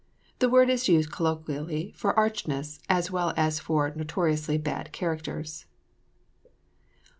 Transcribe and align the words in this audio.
The 0.39 0.49
word 0.49 0.71
is 0.71 0.89
used 0.89 1.11
colloquially 1.11 1.93
for 1.95 2.17
archness, 2.17 2.79
as 2.89 3.11
well 3.11 3.35
as 3.37 3.59
for 3.59 3.93
notoriously 3.95 4.57
bad 4.57 4.91
characters. 4.91 5.67